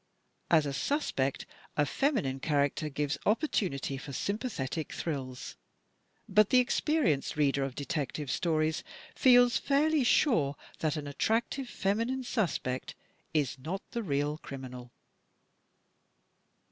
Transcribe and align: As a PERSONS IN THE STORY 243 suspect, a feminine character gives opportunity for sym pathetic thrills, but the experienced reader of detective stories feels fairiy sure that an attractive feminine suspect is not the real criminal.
As 0.49 0.65
a 0.65 0.69
PERSONS 0.69 0.89
IN 0.89 0.97
THE 0.97 1.03
STORY 1.03 1.31
243 1.31 1.35
suspect, 1.37 1.77
a 1.77 1.85
feminine 1.85 2.39
character 2.39 2.89
gives 2.89 3.17
opportunity 3.23 3.97
for 3.99 4.11
sym 4.11 4.37
pathetic 4.39 4.93
thrills, 4.93 5.57
but 6.27 6.49
the 6.49 6.57
experienced 6.57 7.35
reader 7.35 7.63
of 7.63 7.75
detective 7.75 8.31
stories 8.31 8.83
feels 9.13 9.59
fairiy 9.61 10.03
sure 10.03 10.55
that 10.79 10.97
an 10.97 11.05
attractive 11.05 11.69
feminine 11.69 12.23
suspect 12.23 12.95
is 13.35 13.59
not 13.59 13.83
the 13.91 14.01
real 14.01 14.39
criminal. 14.39 14.91